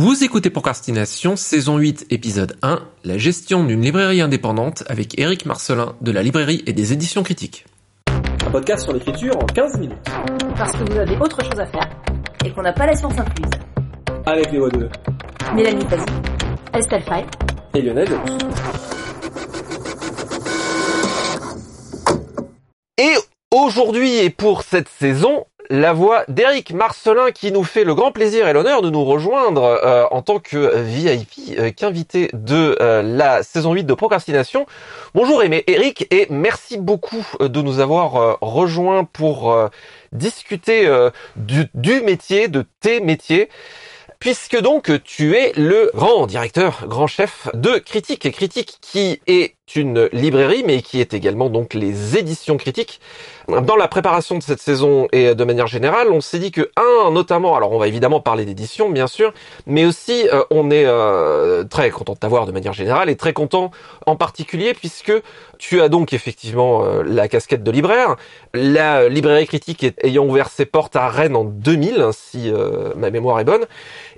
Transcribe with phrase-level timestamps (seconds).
[0.00, 5.96] Vous écoutez Procrastination, saison 8, épisode 1, la gestion d'une librairie indépendante avec Eric Marcelin
[6.00, 7.66] de la librairie et des éditions critiques.
[8.46, 9.98] Un podcast sur l'écriture en 15 minutes.
[10.56, 11.90] Parce que vous avez autre chose à faire
[12.44, 13.50] et qu'on n'a pas la science incluse.
[14.24, 14.88] Avec les voix de
[15.52, 16.04] Mélanie Pazzi,
[16.74, 17.26] Estelle Fay
[17.74, 18.08] et Lionel.
[22.98, 23.14] Et
[23.50, 28.48] aujourd'hui et pour cette saison, la voix d'Éric Marcelin qui nous fait le grand plaisir
[28.48, 33.42] et l'honneur de nous rejoindre euh, en tant que VIP, euh, qu'invité de euh, la
[33.42, 34.66] saison 8 de Procrastination.
[35.14, 39.56] Bonjour Aimé Eric et merci beaucoup de nous avoir rejoints pour
[40.12, 40.88] discuter
[41.36, 43.48] du, métier, de tes métiers
[44.18, 50.08] puisque donc tu es le grand directeur, grand chef de Critique, Critique qui est une
[50.12, 53.00] librairie, mais qui est également donc les éditions critiques.
[53.48, 57.10] Dans la préparation de cette saison et de manière générale, on s'est dit que un,
[57.10, 59.32] notamment, alors on va évidemment parler d'édition, bien sûr,
[59.66, 63.32] mais aussi euh, on est euh, très content de t'avoir de manière générale et très
[63.32, 63.70] content
[64.04, 65.12] en particulier puisque
[65.56, 68.16] tu as donc effectivement euh, la casquette de libraire.
[68.52, 72.52] La librairie critique ayant ouvert ses portes à Rennes en 2000, hein, si
[72.96, 73.64] ma mémoire est bonne.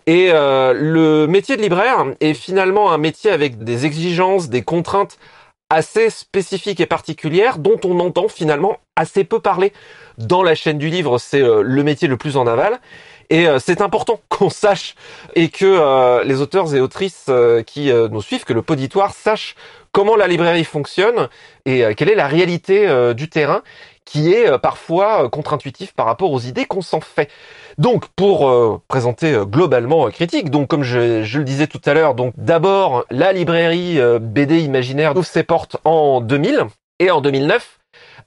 [0.07, 5.19] Et le métier de libraire est finalement un métier avec des exigences, des contraintes
[5.71, 9.73] assez spécifique et particulière dont on entend finalement assez peu parler
[10.19, 11.19] dans la chaîne du livre.
[11.19, 12.81] C'est euh, le métier le plus en aval.
[13.31, 14.97] Et euh, c'est important qu'on sache
[15.37, 17.31] et que euh, les auteurs et autrices
[17.67, 19.55] qui nous suivent, que le poditoire sache
[19.93, 21.29] comment la librairie fonctionne
[21.65, 23.63] et quelle est la réalité du terrain
[24.05, 27.29] qui est parfois contre-intuitif par rapport aux idées qu'on s'en fait.
[27.79, 31.95] Donc pour euh, présenter euh, globalement euh, critique, donc comme je, le disais tout à
[31.95, 36.67] l'heure, donc d'abord la librairie BD Imaginaire ouvre ses portes en 2000
[36.99, 37.79] et en 2009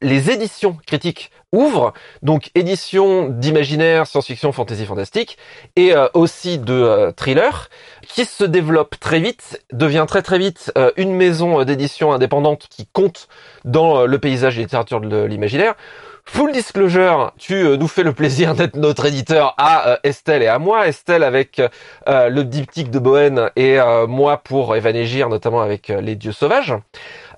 [0.01, 5.37] les éditions critiques ouvrent, donc éditions d'imaginaire, science-fiction, fantasy, fantastique,
[5.75, 7.69] et aussi de thriller,
[8.07, 13.27] qui se développe très vite, devient très très vite une maison d'édition indépendante qui compte
[13.65, 15.75] dans le paysage de littérature de l'imaginaire.
[16.25, 20.47] Full disclosure, tu euh, nous fais le plaisir d'être notre éditeur à euh, Estelle et
[20.47, 20.87] à moi.
[20.87, 21.61] Estelle avec
[22.07, 26.73] euh, le diptyque de Bohème et moi pour Evanégir, notamment avec Les Dieux Sauvages.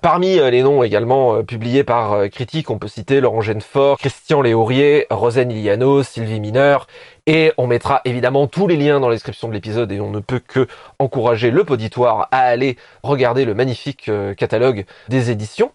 [0.02, 5.50] Parmi les noms également publiés par Critique, on peut citer Laurent Genefort, Christian Léaurier, Rosen
[5.50, 6.86] Iliano, Sylvie Mineur,
[7.26, 10.20] et on mettra évidemment tous les liens dans la description de l'épisode et on ne
[10.20, 10.68] peut que
[11.00, 15.72] encourager le poditoire à aller regarder le magnifique catalogue des éditions.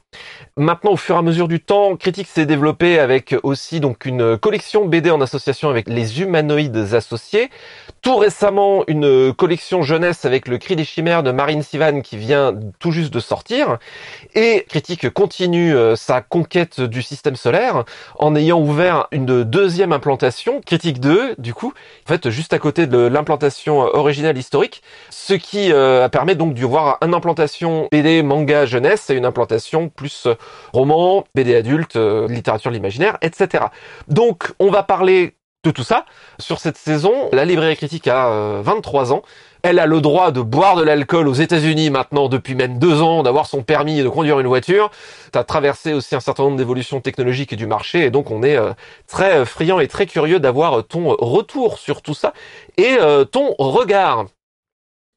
[0.55, 4.37] Maintenant, au fur et à mesure du temps, Critique s'est développé avec aussi donc une
[4.37, 7.49] collection BD en association avec les humanoïdes associés.
[8.01, 12.53] Tout récemment, une collection jeunesse avec le cri des chimères de Marine Sivan qui vient
[12.79, 13.77] tout juste de sortir.
[14.33, 17.83] Et Critique continue euh, sa conquête du système solaire
[18.17, 21.73] en ayant ouvert une deuxième implantation, Critique 2, du coup,
[22.05, 26.61] en fait, juste à côté de l'implantation originale historique, ce qui euh, permet donc d'y
[26.61, 30.27] voir une implantation BD manga jeunesse et une implantation plus
[30.73, 32.75] roman, BD adulte, euh, littérature de
[33.21, 33.65] etc.
[34.07, 36.05] Donc, on va parler de tout ça.
[36.39, 39.21] Sur cette saison, la librairie critique a 23 ans.
[39.63, 43.21] Elle a le droit de boire de l'alcool aux États-Unis maintenant depuis même deux ans,
[43.21, 44.89] d'avoir son permis de conduire une voiture.
[45.31, 48.41] Tu as traversé aussi un certain nombre d'évolutions technologiques et du marché, et donc on
[48.41, 48.57] est
[49.07, 52.33] très friand et très curieux d'avoir ton retour sur tout ça
[52.77, 52.97] et
[53.31, 54.25] ton regard.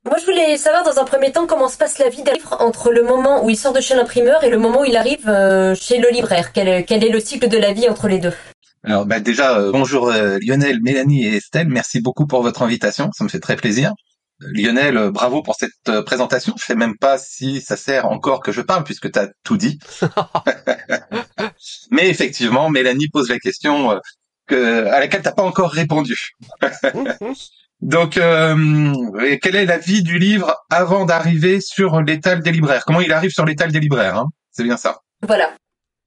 [0.06, 2.58] Moi, je voulais savoir dans un premier temps comment se passe la vie d'un livre
[2.60, 5.26] entre le moment où il sort de chez l'imprimeur et le moment où il arrive
[5.28, 6.52] euh, chez le libraire.
[6.52, 8.34] Quel, est le cycle de la vie entre les deux?
[8.82, 11.68] Alors, bah déjà, euh, bonjour euh, Lionel, Mélanie et Estelle.
[11.68, 13.08] Merci beaucoup pour votre invitation.
[13.16, 13.94] Ça me fait très plaisir.
[14.40, 16.52] Lionel, bravo pour cette présentation.
[16.60, 19.56] Je sais même pas si ça sert encore que je parle puisque tu as tout
[19.56, 19.78] dit.
[21.90, 23.98] Mais effectivement, Mélanie pose la question
[24.46, 26.34] que, à laquelle t'as pas encore répondu.
[27.84, 28.94] Donc, euh,
[29.42, 32.82] quelle est la vie du livre avant d'arriver sur l'étal des libraires?
[32.86, 34.28] Comment il arrive sur l'étal des libraires hein?
[34.52, 35.00] C'est bien ça.
[35.22, 35.52] Voilà.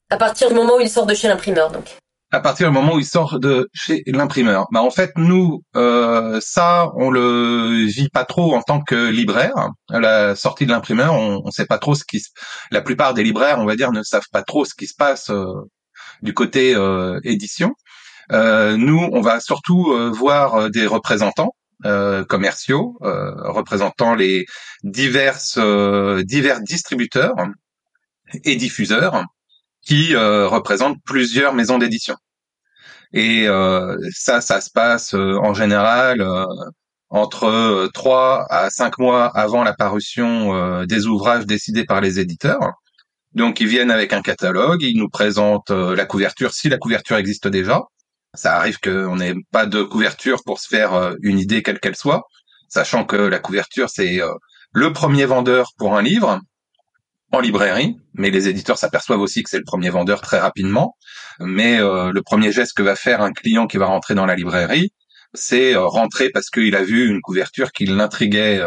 [0.09, 1.95] À partir du moment où il sort de chez l'imprimeur, donc.
[2.31, 4.66] À partir du moment où il sort de chez l'imprimeur.
[4.71, 9.53] Bah en fait, nous, euh, ça, on le vit pas trop en tant que libraire.
[9.91, 12.23] À la sortie de l'imprimeur, on, on sait pas trop ce qui.
[12.72, 15.29] La plupart des libraires, on va dire, ne savent pas trop ce qui se passe
[15.29, 15.46] euh,
[16.23, 17.75] du côté euh, édition.
[18.31, 21.53] Euh, nous, on va surtout voir des représentants
[21.85, 24.47] euh, commerciaux euh, représentant les
[24.82, 27.35] diverses euh, divers distributeurs
[28.44, 29.24] et diffuseurs
[29.85, 32.16] qui représentent plusieurs maisons d'édition.
[33.14, 33.47] Et
[34.12, 36.28] ça, ça se passe en général
[37.09, 42.74] entre trois à cinq mois avant la parution des ouvrages décidés par les éditeurs.
[43.34, 47.47] Donc ils viennent avec un catalogue, ils nous présentent la couverture si la couverture existe
[47.47, 47.84] déjà,
[48.37, 51.95] ça arrive qu'on n'ait pas de couverture pour se faire euh, une idée quelle qu'elle
[51.95, 52.23] soit.
[52.69, 54.19] sachant que la couverture c'est
[54.73, 56.39] le premier vendeur pour un livre
[57.31, 60.95] en librairie, mais les éditeurs s'aperçoivent aussi que c'est le premier vendeur très rapidement.
[61.39, 64.91] Mais le premier geste que va faire un client qui va rentrer dans la librairie,
[65.33, 68.61] c'est rentrer parce qu'il a vu une couverture qui l'intriguait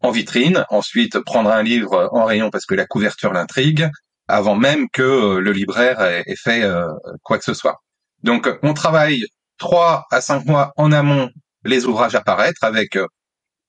[0.00, 3.90] en vitrine, ensuite prendre un livre en rayon parce que la couverture l'intrigue,
[4.28, 6.86] avant même que euh, le libraire ait, fait euh,
[7.22, 7.82] quoi que ce soit.
[8.22, 9.24] Donc on travaille
[9.58, 11.30] trois à cinq mois en amont
[11.64, 13.06] les ouvrages à paraître avec euh,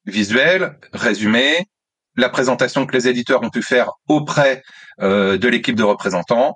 [0.06, 1.66] visuel, résumé,
[2.16, 4.63] la présentation que les éditeurs ont pu faire auprès
[5.00, 6.56] de l'équipe de représentants.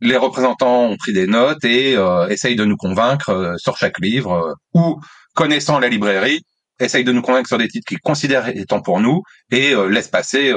[0.00, 1.96] Les représentants ont pris des notes et
[2.30, 4.98] essayent de nous convaincre sur chaque livre ou
[5.34, 6.40] connaissant la librairie,
[6.80, 10.54] essayent de nous convaincre sur des titres qu'ils considèrent étant pour nous et laissent passer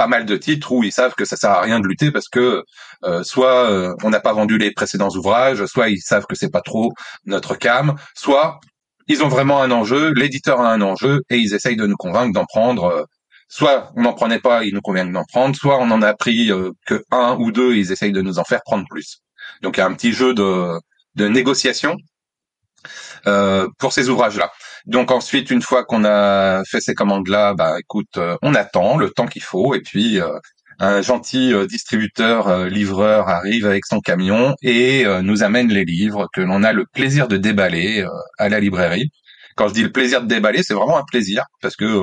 [0.00, 2.30] pas mal de titres où ils savent que ça sert à rien de lutter parce
[2.30, 2.64] que
[3.04, 6.48] euh, soit euh, on n'a pas vendu les précédents ouvrages, soit ils savent que c'est
[6.48, 6.94] pas trop
[7.26, 8.60] notre cam, soit
[9.08, 12.32] ils ont vraiment un enjeu, l'éditeur a un enjeu et ils essayent de nous convaincre
[12.32, 12.84] d'en prendre.
[12.84, 13.04] Euh,
[13.48, 16.50] soit on n'en prenait pas, ils nous conviennent d'en prendre, soit on en a pris
[16.86, 19.18] que un ou deux, ils essayent de nous en faire prendre plus.
[19.60, 20.78] Donc il y a un petit jeu de,
[21.16, 21.94] de négociation
[23.78, 24.50] pour ces ouvrages-là.
[24.86, 29.10] Donc ensuite, une fois qu'on a fait ces commandes-là, bah écoute, euh, on attend le
[29.10, 30.38] temps qu'il faut et puis euh,
[30.78, 36.40] un gentil euh, distributeur livreur arrive avec son camion et nous amène les livres que
[36.40, 38.04] l'on a le plaisir de déballer
[38.38, 39.10] à la librairie.
[39.56, 42.02] Quand je dis le plaisir de déballer, c'est vraiment un plaisir parce que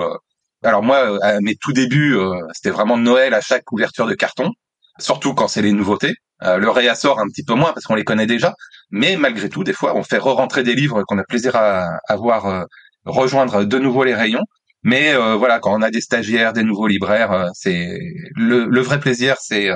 [0.64, 2.18] alors moi à mes tout débuts,
[2.54, 4.52] c'était vraiment Noël à chaque couverture de carton,
[5.00, 6.14] surtout quand c'est les nouveautés.
[6.42, 8.54] le réassort un petit peu moins parce qu'on les connaît déjà,
[8.92, 12.16] mais malgré tout, des fois, on fait re-rentrer des livres qu'on a plaisir à, à
[12.16, 12.64] voir euh,
[13.06, 14.44] rejoindre de nouveau les rayons.
[14.84, 18.00] Mais euh, voilà, quand on a des stagiaires, des nouveaux libraires, euh, c'est
[18.36, 19.70] le, vrai plaisir, c'est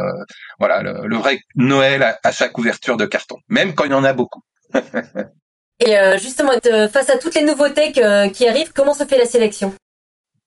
[0.60, 4.14] voilà le, vrai Noël à, chaque ouverture de carton, même quand il y en a
[4.14, 4.42] beaucoup.
[5.84, 6.52] Et justement,
[6.94, 9.74] face à toutes les nouveautés qui arrivent, comment se fait la sélection?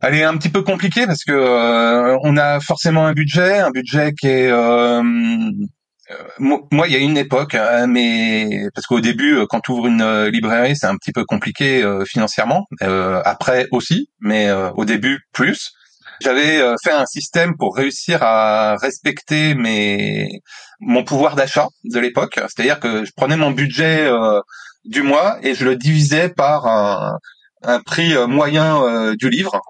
[0.02, 4.12] Elle est un petit peu compliquée parce que on a forcément un budget, un budget
[4.12, 4.50] qui est
[6.11, 9.73] euh, moi, il y a une époque, hein, mais parce qu'au début, euh, quand tu
[9.73, 12.67] ouvres une euh, librairie, c'est un petit peu compliqué financièrement.
[12.81, 15.73] après aussi, mais au début plus.
[16.20, 20.40] J'avais fait un système pour réussir à respecter mes
[20.81, 24.08] mon pouvoir d'achat de l'époque, c'est-à-dire que je prenais mon budget
[24.85, 26.67] du mois et je le divisais par
[27.62, 29.61] un prix moyen du livre,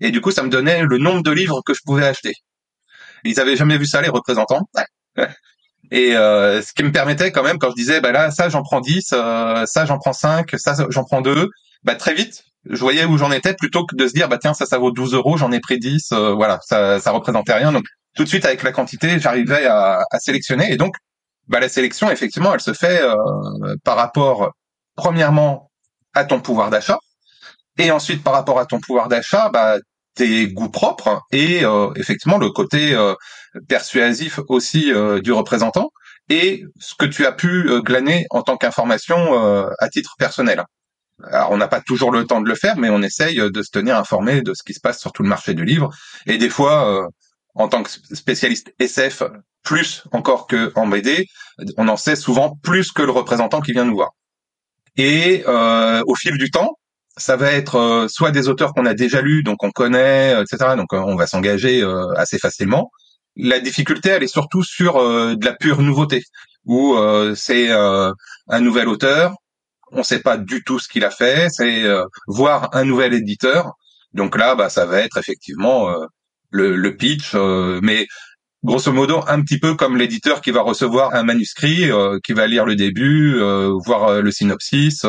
[0.00, 2.34] et du coup, ça me donnait le nombre de livres que je pouvais acheter.
[3.24, 4.68] Ils avaient jamais vu ça les représentants.
[5.90, 8.62] Et euh, ce qui me permettait quand même, quand je disais, bah là, ça j'en
[8.62, 11.48] prends 10, euh, ça j'en prends 5, ça j'en prends 2,
[11.82, 14.54] bah très vite, je voyais où j'en étais plutôt que de se dire, bah tiens,
[14.54, 17.72] ça ça vaut 12 euros, j'en ai pris 10, euh, voilà, ça ça représentait rien.
[17.72, 20.72] Donc tout de suite avec la quantité, j'arrivais à, à, sélectionner.
[20.72, 20.94] Et donc,
[21.48, 23.02] bah la sélection, effectivement, elle se fait
[23.84, 24.52] par rapport,
[24.94, 25.70] premièrement,
[26.14, 26.98] à ton pouvoir d'achat,
[27.78, 29.78] et ensuite par rapport à ton pouvoir d'achat, bah
[30.14, 33.14] tes goûts propres et euh, effectivement le côté euh,
[33.68, 35.90] persuasif aussi euh, du représentant
[36.28, 40.62] et ce que tu as pu glaner en tant qu'information à titre personnel.
[41.24, 43.70] Alors on n'a pas toujours le temps de le faire, mais on essaye de se
[43.72, 45.90] tenir informé de ce qui se passe sur tout le marché du livre.
[46.26, 47.08] Et des fois,
[47.56, 49.24] en tant que spécialiste SF,
[49.64, 51.26] plus encore que en BD,
[51.76, 54.10] on en sait souvent plus que le représentant qui vient nous voir.
[54.96, 56.76] Et au fil du temps,
[57.16, 60.42] ça va être euh, soit des auteurs qu'on a déjà lus, donc on connaît, euh,
[60.42, 60.76] etc.
[60.76, 61.84] Donc euh, on va s'engager
[62.16, 62.90] assez facilement.
[63.36, 66.24] La difficulté, elle est surtout sur de la pure nouveauté,
[66.64, 66.96] où
[67.36, 69.34] c'est un nouvel auteur,
[69.92, 71.84] on ne sait pas du tout ce qu'il a fait, c'est
[72.26, 73.72] voir un nouvel éditeur.
[74.12, 75.94] Donc là, bah, ça va être effectivement
[76.50, 78.08] le, le, pitch, mais
[78.62, 82.46] grosso modo un petit peu comme l'éditeur qui va recevoir un manuscrit, euh, qui va
[82.46, 85.04] lire le début, euh, voir euh, le synopsis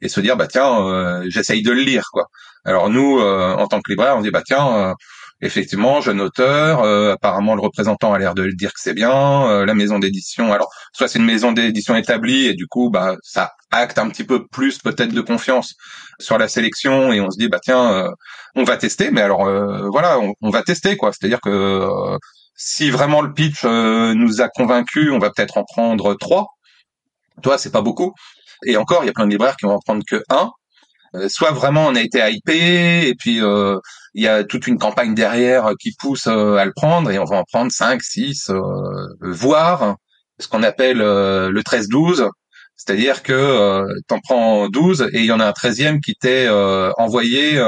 [0.00, 2.26] et se dire bah tiens j'essaye de le lire quoi.
[2.64, 4.94] Alors nous en tant que libraire on dit bah tiens
[5.40, 9.98] effectivement jeune auteur, apparemment le représentant a l'air de dire que c'est bien, la maison
[9.98, 14.08] d'édition alors soit c'est une maison d'édition établie et du coup bah ça acte un
[14.08, 15.74] petit peu plus peut-être de confiance
[16.18, 18.08] sur la sélection et on se dit bah tiens
[18.56, 19.44] on va tester mais alors
[19.90, 22.18] voilà on, on, va tester quoi c'est à dire que
[22.54, 26.46] si vraiment le pitch euh, nous a convaincus, on va peut-être en prendre trois.
[27.42, 28.14] Toi, c'est pas beaucoup.
[28.66, 30.50] Et encore, il y a plein de libraires qui vont en prendre que un.
[31.14, 33.76] Euh, soit vraiment on a été hypé et puis euh,
[34.14, 37.36] il y a toute une campagne derrière qui pousse à le prendre et on va
[37.36, 38.50] en prendre cinq, six,
[39.20, 39.96] voire
[40.38, 42.28] ce qu'on appelle le 13-12.
[42.76, 46.48] C'est-à-dire que t'en prends 12 et il y en a un treizième qui t'est
[46.98, 47.60] envoyé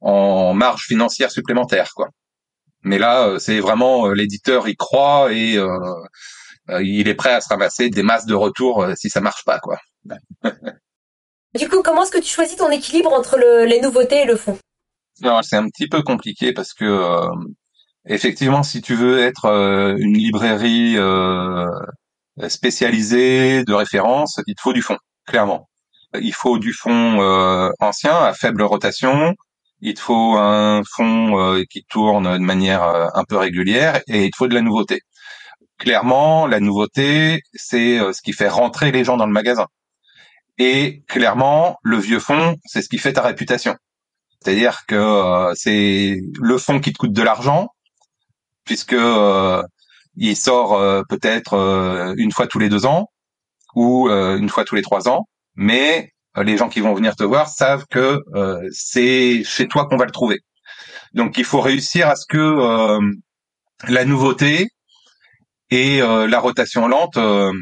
[0.00, 2.08] en marge financière supplémentaire, quoi.
[2.82, 5.68] Mais là, euh, c'est vraiment euh, l'éditeur y croit et euh,
[6.80, 9.78] il est prêt à se ramasser des masses de retour si ça marche pas, quoi.
[11.58, 14.36] du coup, comment est-ce que tu choisis ton équilibre entre le, les nouveautés et le
[14.36, 14.58] fond?
[15.22, 17.28] Alors, c'est un petit peu compliqué parce que euh,
[18.06, 21.66] effectivement, si tu veux être euh, une librairie euh,
[22.48, 24.96] spécialisée de référence, il te faut du fond,
[25.26, 25.68] clairement.
[26.20, 29.34] Il faut du fond euh, ancien à faible rotation.
[29.84, 34.26] Il te faut un fond euh, qui tourne de manière euh, un peu régulière et
[34.26, 35.00] il te faut de la nouveauté.
[35.76, 39.66] Clairement, la nouveauté, c'est euh, ce qui fait rentrer les gens dans le magasin.
[40.56, 43.74] Et clairement, le vieux fond, c'est ce qui fait ta réputation.
[44.40, 47.68] C'est-à-dire que c'est le fond qui te coûte de l'argent,
[48.64, 48.96] puisque
[50.16, 53.06] il sort peut-être une fois tous les deux ans
[53.74, 57.48] ou une fois tous les trois ans, mais les gens qui vont venir te voir
[57.48, 60.40] savent que euh, c'est chez toi qu'on va le trouver.
[61.14, 63.00] Donc il faut réussir à ce que euh,
[63.88, 64.68] la nouveauté
[65.70, 67.52] et euh, la rotation lente euh,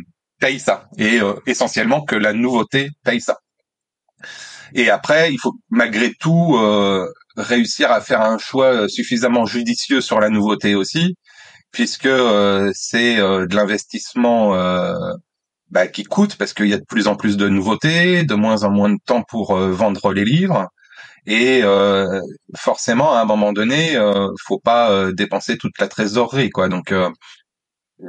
[0.40, 3.38] payent ça, et euh, essentiellement que la nouveauté paye ça.
[4.74, 10.20] Et après, il faut malgré tout euh, réussir à faire un choix suffisamment judicieux sur
[10.20, 11.16] la nouveauté aussi,
[11.72, 14.94] puisque euh, c'est euh, de l'investissement euh,
[15.70, 18.64] bah, qui coûte, parce qu'il y a de plus en plus de nouveautés, de moins
[18.64, 20.68] en moins de temps pour euh, vendre les livres,
[21.26, 22.20] et euh,
[22.56, 26.68] forcément, à un moment donné, euh, faut pas euh, dépenser toute la trésorerie, quoi.
[26.68, 27.10] Donc euh,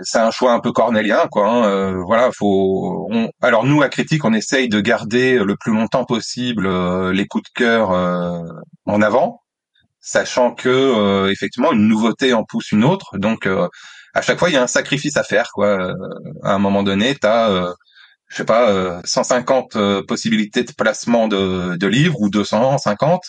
[0.03, 1.50] c'est un choix un peu cornélien, quoi.
[1.50, 1.94] hein.
[2.08, 3.08] Voilà, faut.
[3.12, 6.68] on- Alors nous, à Critique, on essaye de garder le plus longtemps possible
[7.12, 7.89] les coups de cœur
[8.86, 9.41] en avant,
[10.00, 13.18] sachant que effectivement une nouveauté en pousse une autre.
[13.18, 13.48] Donc
[14.13, 15.68] à chaque fois, il y a un sacrifice à faire, quoi.
[15.68, 15.94] Euh,
[16.44, 17.74] à un moment donné, t'as euh,
[18.32, 23.22] je sais pas, euh, 150 euh, possibilités de placement de, de livres ou 250,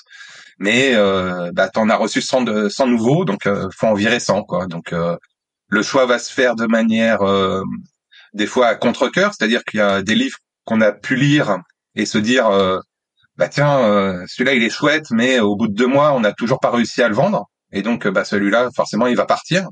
[0.59, 4.21] mais euh, bah, t'en as reçu 100, de, 100 nouveaux, donc euh, faut en virer
[4.21, 4.67] 100, quoi.
[4.67, 5.17] Donc euh,
[5.69, 7.21] le choix va se faire de manière
[8.35, 11.59] des fois à contre-cœur, c'est-à-dire qu'il y a des livres qu'on a pu lire
[11.95, 12.51] et se dire
[13.37, 13.79] bah tiens
[14.29, 17.03] celui-là il est chouette mais au bout de deux mois on n'a toujours pas réussi
[17.03, 19.69] à le vendre et donc bah celui-là forcément il va partir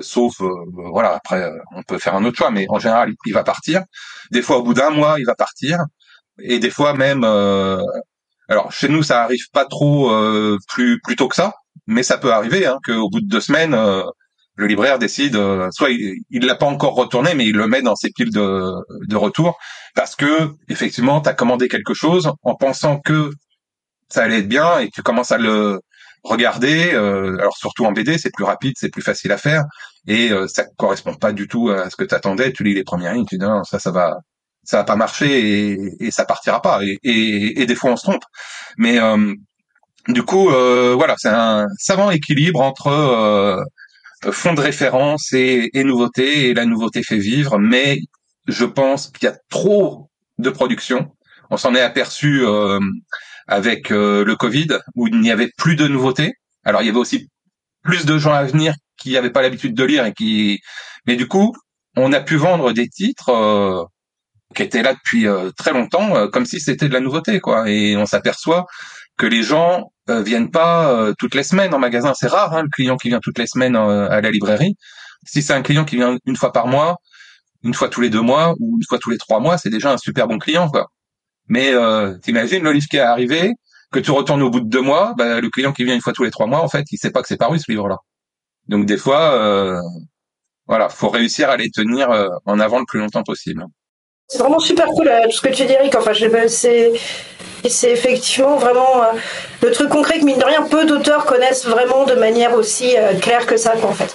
[0.00, 0.50] sauf euh,
[0.92, 3.82] voilà après euh, on peut faire un autre choix mais en général il va partir.
[4.30, 5.78] Des fois au bout d'un mois il va partir.
[6.40, 7.80] Et des fois même euh,
[8.48, 11.54] alors chez nous ça arrive pas trop euh, plus plus tôt que ça
[11.86, 14.04] mais ça peut arriver hein, qu'au bout de deux semaines euh,
[14.56, 17.82] le libraire décide, euh, soit il, il l'a pas encore retourné, mais il le met
[17.82, 18.72] dans ses piles de,
[19.06, 19.58] de retour
[19.94, 23.30] parce que effectivement, tu as commandé quelque chose en pensant que
[24.08, 25.80] ça allait être bien et tu commences à le
[26.24, 26.92] regarder.
[26.94, 29.64] euh, alors surtout en BD, c'est plus rapide, c'est plus facile à faire
[30.06, 32.52] et euh, ça correspond pas du tout à ce que tu attendais.
[32.52, 34.18] Tu lis les premières lignes, tu dis non, ça, ça va,
[34.64, 36.80] ça va pas marcher et, et ça partira pas.
[36.84, 38.24] Et, et, et des fois, on se trompe.
[38.78, 39.34] Mais euh,
[40.08, 43.62] du coup, euh, voilà, c'est un savant équilibre entre euh,
[44.32, 47.98] fond de référence et, et nouveauté, et la nouveauté fait vivre, mais
[48.48, 51.12] je pense qu'il y a trop de production.
[51.50, 52.80] On s'en est aperçu euh,
[53.46, 56.34] avec euh, le Covid, où il n'y avait plus de nouveautés.
[56.64, 57.28] Alors il y avait aussi
[57.82, 60.60] plus de gens à venir qui n'avaient pas l'habitude de lire et qui,
[61.06, 61.54] mais du coup,
[61.96, 63.84] on a pu vendre des titres euh,
[64.54, 67.68] qui étaient là depuis euh, très longtemps, euh, comme si c'était de la nouveauté, quoi.
[67.68, 68.66] Et on s'aperçoit
[69.16, 72.14] que les gens euh, viennent pas euh, toutes les semaines en magasin.
[72.14, 74.76] C'est rare, hein, le client qui vient toutes les semaines à la librairie.
[75.24, 76.96] Si c'est un client qui vient une fois par mois,
[77.62, 79.92] une fois tous les deux mois ou une fois tous les trois mois, c'est déjà
[79.92, 80.88] un super bon client, quoi.
[81.48, 83.52] Mais euh, t'imagines le livre qui est arrivé,
[83.92, 86.12] que tu retournes au bout de deux mois, bah, le client qui vient une fois
[86.12, 87.96] tous les trois mois, en fait, il sait pas que c'est paru ce livre-là.
[88.68, 89.78] Donc des fois, euh,
[90.66, 93.64] voilà, faut réussir à les tenir euh, en avant le plus longtemps possible.
[94.28, 95.94] C'est vraiment super cool euh, tout ce que tu dis, Eric.
[95.94, 96.92] Enfin, je sais pas, c'est
[97.68, 99.12] c'est effectivement vraiment euh,
[99.62, 103.14] le truc concret que mine de rien peu d'auteurs connaissent vraiment de manière aussi euh,
[103.18, 104.14] claire que ça, quoi, en fait.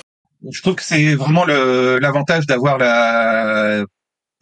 [0.51, 3.83] Je trouve que c'est vraiment le- l'avantage d'avoir la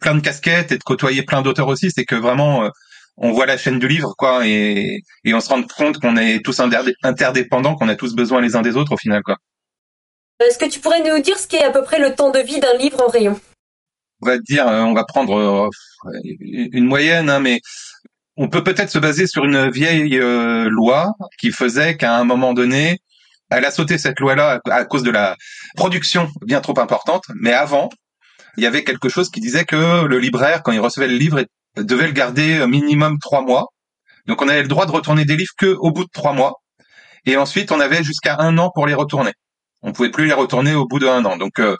[0.00, 2.68] plein de casquettes et de côtoyer plein d'auteurs aussi, c'est que vraiment euh,
[3.16, 6.44] on voit la chaîne du livre, quoi, et, et on se rend compte qu'on est
[6.44, 9.36] tous interdépendants, qu'on a tous besoin les uns des autres au final, quoi.
[10.40, 12.60] Est-ce que tu pourrais nous dire ce qu'est à peu près le temps de vie
[12.60, 13.40] d'un livre en rayon?
[14.22, 15.68] On va dire, euh, on va prendre euh,
[16.30, 17.60] une moyenne, hein, mais
[18.36, 22.54] on peut peut-être se baser sur une vieille euh, loi qui faisait qu'à un moment
[22.54, 23.00] donné,
[23.50, 25.36] elle a sauté cette loi-là à cause de la
[25.74, 27.88] production bien trop importante, mais avant,
[28.58, 31.44] il y avait quelque chose qui disait que le libraire, quand il recevait le livre,
[31.76, 33.68] devait le garder minimum trois mois.
[34.26, 36.54] Donc on avait le droit de retourner des livres que au bout de trois mois,
[37.24, 39.32] et ensuite on avait jusqu'à un an pour les retourner.
[39.82, 41.36] On pouvait plus les retourner au bout d'un an.
[41.36, 41.76] Donc euh,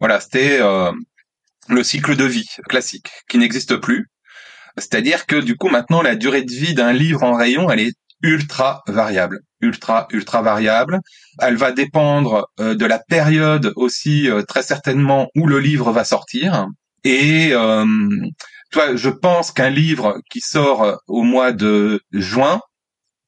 [0.00, 0.92] voilà, c'était euh,
[1.68, 4.06] le cycle de vie classique qui n'existe plus.
[4.76, 7.94] C'est-à-dire que du coup maintenant la durée de vie d'un livre en rayon, elle est
[8.22, 11.00] ultra variable, ultra ultra variable.
[11.40, 16.04] Elle va dépendre euh, de la période aussi euh, très certainement où le livre va
[16.04, 16.66] sortir.
[17.04, 17.86] Et euh,
[18.70, 22.60] toi, je pense qu'un livre qui sort au mois de juin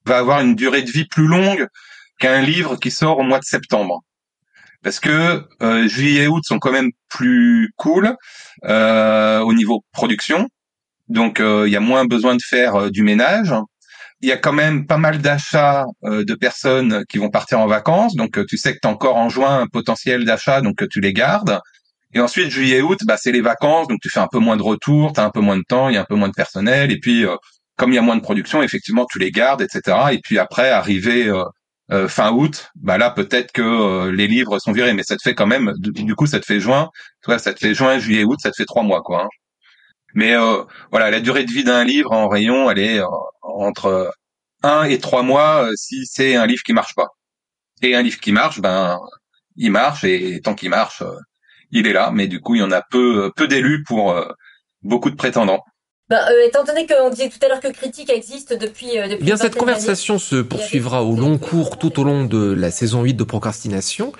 [0.04, 1.66] va avoir une durée de vie plus longue
[2.18, 4.02] qu'un livre qui sort au mois de septembre.
[4.82, 5.44] Parce que
[5.88, 8.16] juillet et août sont quand même plus cool
[8.62, 10.48] au niveau production.
[11.08, 13.54] Donc il y a moins besoin de faire du ménage.
[14.22, 17.66] Il y a quand même pas mal d'achats euh, de personnes qui vont partir en
[17.66, 18.14] vacances.
[18.14, 21.12] Donc tu sais que tu as encore en juin un potentiel d'achat, donc tu les
[21.12, 21.60] gardes.
[22.12, 24.62] Et ensuite juillet août, bah c'est les vacances, donc tu fais un peu moins de
[24.62, 26.34] retours, tu as un peu moins de temps, il y a un peu moins de
[26.34, 26.90] personnel.
[26.90, 27.24] Et puis
[27.76, 29.96] comme il y a moins de production, effectivement tu les gardes, etc.
[30.12, 31.30] Et puis après arriver
[31.92, 35.22] euh, fin août, bah là peut-être que euh, les livres sont virés, mais ça te
[35.22, 36.88] fait quand même, du, coup ça te fait juin,
[37.20, 39.24] toi ça te fait juin, juillet, août, ça te fait trois mois quoi.
[39.24, 39.28] Hein.
[40.14, 43.00] Mais euh, voilà, la durée de vie d'un livre en rayon, elle est
[43.42, 44.12] entre
[44.62, 47.08] un et trois mois si c'est un livre qui marche pas.
[47.82, 48.98] Et un livre qui marche, ben
[49.56, 51.02] il marche et tant qu'il marche,
[51.70, 52.10] il est là.
[52.12, 54.14] Mais du coup il y en a peu peu d'élus pour
[54.82, 55.64] beaucoup de prétendants.
[56.10, 58.98] Bah, euh, étant donné qu'on disait tout à l'heure que Critique existe depuis...
[58.98, 62.52] Euh, depuis eh Bien, cette conversation se poursuivra au long cours tout au long de
[62.52, 64.12] la saison 8 de Procrastination.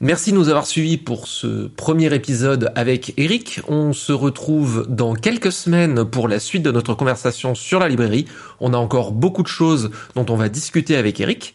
[0.00, 3.60] Merci de nous avoir suivis pour ce premier épisode avec Eric.
[3.66, 8.26] On se retrouve dans quelques semaines pour la suite de notre conversation sur la librairie.
[8.60, 11.54] On a encore beaucoup de choses dont on va discuter avec Eric.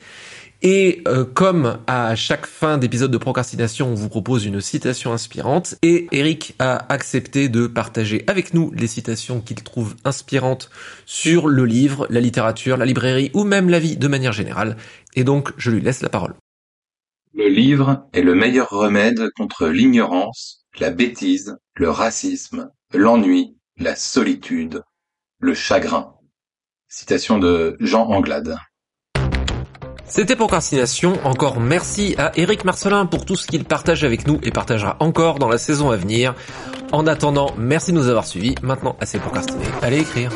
[0.63, 5.75] Et euh, comme à chaque fin d'épisode de procrastination, on vous propose une citation inspirante,
[5.81, 10.69] et Eric a accepté de partager avec nous les citations qu'il trouve inspirantes
[11.05, 14.77] sur le livre, la littérature, la librairie ou même la vie de manière générale.
[15.15, 16.33] Et donc, je lui laisse la parole.
[17.33, 24.83] Le livre est le meilleur remède contre l'ignorance, la bêtise, le racisme, l'ennui, la solitude,
[25.39, 26.13] le chagrin.
[26.89, 28.57] Citation de Jean Anglade.
[30.05, 31.13] C'était Procrastination.
[31.23, 35.39] Encore merci à Eric Marcelin pour tout ce qu'il partage avec nous et partagera encore
[35.39, 36.35] dans la saison à venir.
[36.91, 38.55] En attendant, merci de nous avoir suivis.
[38.61, 39.63] Maintenant, assez procrastiné.
[39.81, 40.31] Allez écrire.